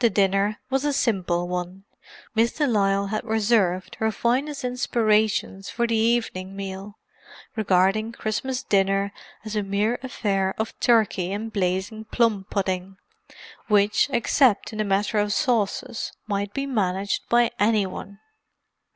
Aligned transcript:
The 0.00 0.10
dinner 0.10 0.58
was 0.70 0.84
a 0.84 0.92
simple 0.92 1.46
one—Miss 1.46 2.54
de 2.54 2.66
Lisle 2.66 3.06
had 3.14 3.22
reserved 3.24 3.94
her 4.00 4.10
finest 4.10 4.64
inspirations 4.64 5.70
for 5.70 5.86
the 5.86 5.94
evening 5.94 6.56
meal, 6.56 6.98
regarding 7.54 8.10
Christmas 8.10 8.64
dinner 8.64 9.12
as 9.44 9.54
a 9.54 9.62
mere 9.62 10.00
affair 10.02 10.52
of 10.58 10.74
turkey 10.80 11.30
and 11.30 11.52
blazing 11.52 12.06
plum 12.06 12.44
pudding, 12.50 12.96
which, 13.68 14.10
except 14.10 14.72
in 14.72 14.78
the 14.78 14.84
matter 14.84 15.18
of 15.18 15.32
sauces, 15.32 16.10
might 16.26 16.52
be 16.52 16.66
managed 16.66 17.22
by 17.28 17.52
any 17.60 17.86
one. 17.86 18.18